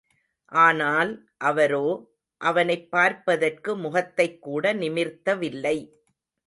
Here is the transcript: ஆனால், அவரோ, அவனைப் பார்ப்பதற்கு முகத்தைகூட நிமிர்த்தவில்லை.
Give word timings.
ஆனால், 0.45 1.11
அவரோ, 1.37 1.83
அவனைப் 2.41 2.91
பார்ப்பதற்கு 2.91 3.77
முகத்தைகூட 3.77 4.73
நிமிர்த்தவில்லை. 4.73 5.77